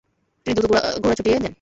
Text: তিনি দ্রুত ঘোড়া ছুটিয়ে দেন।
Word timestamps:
তিনি 0.45 0.53
দ্রুত 0.55 0.67
ঘোড়া 1.01 1.15
ছুটিয়ে 1.17 1.35
দেন। 1.35 1.45